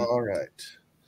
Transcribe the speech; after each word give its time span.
Um, 0.00 0.06
All 0.10 0.22
right. 0.22 0.48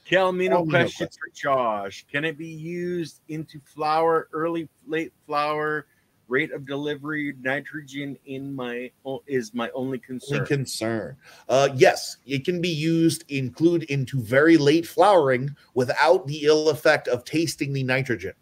Calmino 0.08 0.64
Calmino 0.64 0.70
question 0.70 1.06
question. 1.06 1.08
for 1.08 1.34
Josh. 1.34 2.06
Can 2.10 2.24
it 2.24 2.38
be 2.38 2.46
used 2.46 3.20
into 3.28 3.60
flower, 3.60 4.28
early, 4.32 4.68
late 4.86 5.12
flower? 5.26 5.86
Rate 6.28 6.52
of 6.52 6.66
delivery, 6.66 7.34
nitrogen 7.40 8.18
in 8.26 8.54
my 8.54 8.90
is 9.26 9.54
my 9.54 9.70
only 9.70 9.98
concern. 9.98 10.44
Concern. 10.44 11.16
Uh, 11.48 11.70
yes, 11.74 12.18
it 12.26 12.44
can 12.44 12.60
be 12.60 12.68
used 12.68 13.24
include 13.30 13.84
into 13.84 14.20
very 14.20 14.58
late 14.58 14.86
flowering 14.86 15.56
without 15.72 16.26
the 16.26 16.44
ill 16.44 16.68
effect 16.68 17.08
of 17.08 17.24
tasting 17.24 17.72
the 17.72 17.82
nitrogen. 17.82 18.34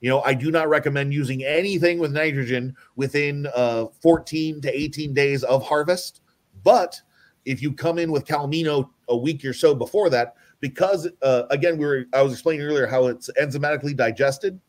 You 0.00 0.08
know, 0.08 0.22
I 0.22 0.32
do 0.32 0.50
not 0.50 0.70
recommend 0.70 1.12
using 1.12 1.44
anything 1.44 1.98
with 1.98 2.12
nitrogen 2.12 2.76
within 2.96 3.46
uh, 3.54 3.86
14 4.00 4.62
to 4.62 4.78
18 4.78 5.12
days 5.12 5.44
of 5.44 5.62
harvest. 5.66 6.22
But 6.62 6.98
if 7.44 7.62
you 7.62 7.72
come 7.72 7.98
in 7.98 8.10
with 8.10 8.24
Calmino 8.24 8.88
a 9.08 9.16
week 9.16 9.44
or 9.44 9.52
so 9.52 9.74
before 9.74 10.10
that, 10.10 10.34
because 10.60 11.08
uh, 11.22 11.42
again, 11.50 11.76
we 11.78 11.86
were 11.86 12.04
I 12.12 12.22
was 12.22 12.32
explaining 12.32 12.66
earlier 12.66 12.86
how 12.86 13.06
it's 13.06 13.30
enzymatically 13.40 13.96
digested. 13.96 14.60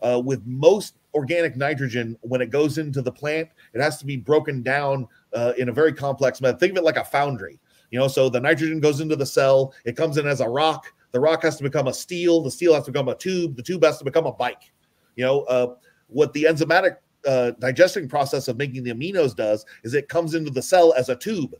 Uh, 0.00 0.18
with 0.18 0.44
most 0.44 0.96
organic 1.14 1.56
nitrogen, 1.56 2.18
when 2.22 2.40
it 2.40 2.50
goes 2.50 2.76
into 2.76 3.00
the 3.00 3.12
plant, 3.12 3.48
it 3.72 3.80
has 3.80 3.98
to 3.98 4.04
be 4.04 4.16
broken 4.16 4.60
down 4.60 5.06
uh, 5.32 5.52
in 5.58 5.68
a 5.68 5.72
very 5.72 5.92
complex 5.92 6.40
method. 6.40 6.58
Think 6.58 6.72
of 6.72 6.78
it 6.78 6.84
like 6.84 6.96
a 6.96 7.04
foundry. 7.04 7.60
You 7.92 8.00
know, 8.00 8.08
so 8.08 8.28
the 8.28 8.40
nitrogen 8.40 8.80
goes 8.80 9.00
into 9.00 9.14
the 9.14 9.26
cell, 9.26 9.72
it 9.84 9.96
comes 9.96 10.18
in 10.18 10.26
as 10.26 10.40
a 10.40 10.48
rock. 10.48 10.86
The 11.12 11.20
rock 11.20 11.42
has 11.42 11.56
to 11.58 11.62
become 11.62 11.86
a 11.86 11.92
steel. 11.92 12.42
The 12.42 12.50
steel 12.50 12.74
has 12.74 12.86
to 12.86 12.90
become 12.90 13.08
a 13.08 13.14
tube. 13.14 13.54
The 13.54 13.62
tube 13.62 13.84
has 13.84 13.98
to 13.98 14.04
become 14.04 14.26
a 14.26 14.32
bike. 14.32 14.72
You 15.14 15.24
know, 15.24 15.42
uh, 15.42 15.74
what 16.08 16.32
the 16.32 16.44
enzymatic 16.44 16.96
uh, 17.26 17.52
digesting 17.58 18.08
process 18.08 18.48
of 18.48 18.56
making 18.56 18.82
the 18.82 18.92
aminos 18.92 19.36
does 19.36 19.64
is 19.84 19.94
it 19.94 20.08
comes 20.08 20.34
into 20.34 20.50
the 20.50 20.62
cell 20.62 20.94
as 20.94 21.10
a 21.10 21.16
tube. 21.16 21.54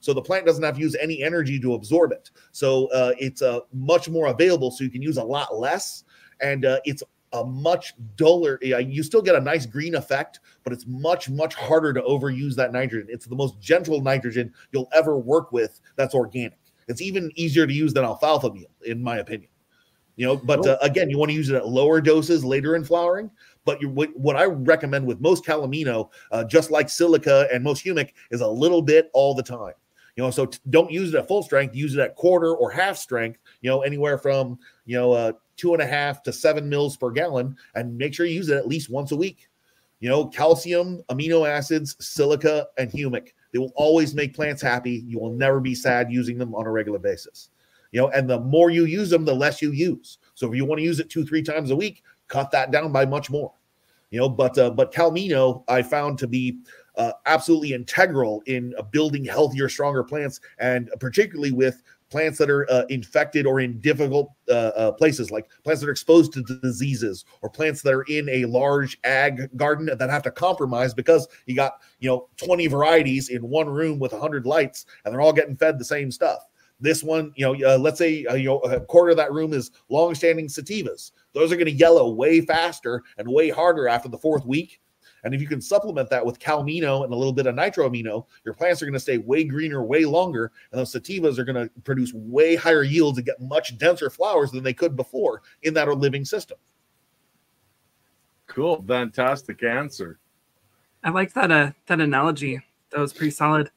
So 0.00 0.12
the 0.12 0.22
plant 0.22 0.46
doesn't 0.46 0.62
have 0.62 0.76
to 0.76 0.80
use 0.80 0.96
any 1.00 1.22
energy 1.22 1.58
to 1.60 1.74
absorb 1.74 2.12
it. 2.12 2.30
So 2.52 2.86
uh, 2.92 3.14
it's 3.18 3.42
uh, 3.42 3.60
much 3.72 4.08
more 4.08 4.26
available. 4.26 4.70
So 4.70 4.84
you 4.84 4.90
can 4.90 5.02
use 5.02 5.16
a 5.16 5.24
lot 5.24 5.56
less, 5.56 6.04
and 6.40 6.64
uh, 6.64 6.80
it's 6.84 7.02
a 7.32 7.44
much 7.44 7.94
duller. 8.16 8.58
You 8.62 9.02
still 9.02 9.22
get 9.22 9.34
a 9.34 9.40
nice 9.40 9.66
green 9.66 9.94
effect, 9.94 10.40
but 10.64 10.72
it's 10.72 10.86
much 10.86 11.28
much 11.28 11.54
harder 11.54 11.92
to 11.92 12.00
overuse 12.02 12.54
that 12.56 12.72
nitrogen. 12.72 13.08
It's 13.10 13.26
the 13.26 13.36
most 13.36 13.60
gentle 13.60 14.00
nitrogen 14.00 14.52
you'll 14.72 14.88
ever 14.92 15.18
work 15.18 15.52
with. 15.52 15.80
That's 15.96 16.14
organic. 16.14 16.58
It's 16.86 17.02
even 17.02 17.30
easier 17.34 17.66
to 17.66 17.72
use 17.72 17.92
than 17.92 18.04
alfalfa 18.04 18.50
meal, 18.50 18.70
in 18.86 19.02
my 19.02 19.18
opinion. 19.18 19.50
You 20.16 20.26
know, 20.26 20.36
but 20.36 20.66
uh, 20.66 20.78
again, 20.82 21.10
you 21.10 21.16
want 21.16 21.30
to 21.30 21.34
use 21.34 21.48
it 21.48 21.54
at 21.54 21.68
lower 21.68 22.00
doses 22.00 22.44
later 22.44 22.74
in 22.74 22.82
flowering. 22.82 23.30
But 23.64 23.80
you, 23.80 23.88
what, 23.88 24.16
what 24.16 24.34
I 24.34 24.46
recommend 24.46 25.06
with 25.06 25.20
most 25.20 25.44
calamino, 25.44 26.10
uh, 26.32 26.42
just 26.42 26.72
like 26.72 26.88
silica 26.88 27.46
and 27.52 27.62
most 27.62 27.84
humic, 27.84 28.14
is 28.32 28.40
a 28.40 28.48
little 28.48 28.82
bit 28.82 29.10
all 29.12 29.32
the 29.32 29.44
time. 29.44 29.74
You 30.18 30.24
know, 30.24 30.32
so 30.32 30.46
t- 30.46 30.58
don't 30.70 30.90
use 30.90 31.14
it 31.14 31.16
at 31.16 31.28
full 31.28 31.44
strength. 31.44 31.76
Use 31.76 31.94
it 31.94 32.00
at 32.00 32.16
quarter 32.16 32.52
or 32.52 32.72
half 32.72 32.96
strength. 32.96 33.38
You 33.60 33.70
know, 33.70 33.82
anywhere 33.82 34.18
from 34.18 34.58
you 34.84 34.96
know 34.96 35.12
uh, 35.12 35.32
two 35.56 35.74
and 35.74 35.80
a 35.80 35.86
half 35.86 36.24
to 36.24 36.32
seven 36.32 36.68
mils 36.68 36.96
per 36.96 37.12
gallon, 37.12 37.54
and 37.76 37.96
make 37.96 38.14
sure 38.14 38.26
you 38.26 38.34
use 38.34 38.48
it 38.48 38.56
at 38.56 38.66
least 38.66 38.90
once 38.90 39.12
a 39.12 39.16
week. 39.16 39.48
You 40.00 40.08
know, 40.08 40.26
calcium, 40.26 41.04
amino 41.08 41.48
acids, 41.48 41.94
silica, 42.00 42.66
and 42.78 42.90
humic. 42.90 43.28
They 43.52 43.60
will 43.60 43.72
always 43.76 44.12
make 44.12 44.34
plants 44.34 44.60
happy. 44.60 45.04
You 45.06 45.20
will 45.20 45.34
never 45.34 45.60
be 45.60 45.76
sad 45.76 46.10
using 46.10 46.36
them 46.36 46.52
on 46.52 46.66
a 46.66 46.70
regular 46.72 46.98
basis. 46.98 47.50
You 47.92 48.00
know, 48.00 48.08
and 48.08 48.28
the 48.28 48.40
more 48.40 48.70
you 48.70 48.86
use 48.86 49.10
them, 49.10 49.24
the 49.24 49.32
less 49.32 49.62
you 49.62 49.70
use. 49.70 50.18
So 50.34 50.48
if 50.48 50.56
you 50.56 50.64
want 50.64 50.80
to 50.80 50.84
use 50.84 50.98
it 50.98 51.10
two, 51.10 51.24
three 51.24 51.42
times 51.42 51.70
a 51.70 51.76
week, 51.76 52.02
cut 52.26 52.50
that 52.50 52.72
down 52.72 52.90
by 52.90 53.06
much 53.06 53.30
more. 53.30 53.52
You 54.10 54.18
know, 54.18 54.28
but 54.28 54.58
uh, 54.58 54.70
but 54.70 54.92
Calmino 54.92 55.62
I 55.68 55.82
found 55.82 56.18
to 56.18 56.26
be 56.26 56.58
uh, 56.98 57.12
absolutely 57.26 57.72
integral 57.72 58.42
in 58.46 58.74
uh, 58.78 58.82
building 58.82 59.24
healthier, 59.24 59.68
stronger 59.68 60.04
plants, 60.04 60.40
and 60.58 60.90
particularly 61.00 61.52
with 61.52 61.82
plants 62.10 62.38
that 62.38 62.50
are 62.50 62.70
uh, 62.70 62.84
infected 62.88 63.46
or 63.46 63.60
in 63.60 63.78
difficult 63.80 64.30
uh, 64.48 64.72
uh, 64.76 64.92
places, 64.92 65.30
like 65.30 65.48
plants 65.62 65.80
that 65.80 65.88
are 65.88 65.92
exposed 65.92 66.32
to 66.32 66.42
diseases, 66.42 67.24
or 67.42 67.50
plants 67.50 67.82
that 67.82 67.94
are 67.94 68.02
in 68.08 68.28
a 68.28 68.44
large 68.46 68.98
ag 69.04 69.48
garden 69.56 69.88
that 69.96 70.10
have 70.10 70.22
to 70.22 70.30
compromise 70.30 70.94
because 70.94 71.28
you 71.46 71.54
got 71.54 71.74
you 72.00 72.08
know 72.08 72.28
20 72.36 72.66
varieties 72.66 73.28
in 73.28 73.48
one 73.48 73.68
room 73.68 73.98
with 73.98 74.12
100 74.12 74.46
lights, 74.46 74.86
and 75.04 75.12
they're 75.12 75.20
all 75.20 75.32
getting 75.32 75.56
fed 75.56 75.78
the 75.78 75.84
same 75.84 76.10
stuff. 76.10 76.40
This 76.80 77.02
one, 77.02 77.32
you 77.34 77.44
know, 77.44 77.74
uh, 77.74 77.78
let's 77.78 77.98
say 77.98 78.24
uh, 78.26 78.34
you 78.34 78.46
know 78.46 78.58
a 78.60 78.80
quarter 78.80 79.10
of 79.10 79.16
that 79.18 79.32
room 79.32 79.52
is 79.52 79.70
long-standing 79.88 80.48
sativas. 80.48 81.12
Those 81.32 81.52
are 81.52 81.56
going 81.56 81.66
to 81.66 81.72
yellow 81.72 82.10
way 82.10 82.40
faster 82.40 83.02
and 83.18 83.28
way 83.28 83.50
harder 83.50 83.88
after 83.88 84.08
the 84.08 84.18
fourth 84.18 84.44
week. 84.44 84.80
And 85.24 85.34
if 85.34 85.40
you 85.40 85.46
can 85.46 85.60
supplement 85.60 86.08
that 86.10 86.24
with 86.24 86.38
calmino 86.38 87.04
and 87.04 87.12
a 87.12 87.16
little 87.16 87.32
bit 87.32 87.46
of 87.46 87.54
nitroamino, 87.54 88.26
your 88.44 88.54
plants 88.54 88.82
are 88.82 88.86
going 88.86 88.92
to 88.94 89.00
stay 89.00 89.18
way 89.18 89.44
greener, 89.44 89.82
way 89.82 90.04
longer, 90.04 90.52
and 90.70 90.78
those 90.78 90.92
sativas 90.92 91.38
are 91.38 91.44
going 91.44 91.68
to 91.68 91.70
produce 91.82 92.12
way 92.12 92.54
higher 92.56 92.82
yields 92.82 93.18
and 93.18 93.26
get 93.26 93.40
much 93.40 93.76
denser 93.78 94.10
flowers 94.10 94.50
than 94.50 94.62
they 94.62 94.74
could 94.74 94.96
before 94.96 95.42
in 95.62 95.74
that 95.74 95.88
living 95.88 96.24
system. 96.24 96.58
Cool, 98.46 98.82
fantastic 98.86 99.62
answer. 99.62 100.18
I 101.04 101.10
like 101.10 101.32
that 101.34 101.50
uh, 101.50 101.72
that 101.86 102.00
analogy. 102.00 102.60
That 102.90 103.00
was 103.00 103.12
pretty 103.12 103.30
solid. 103.30 103.70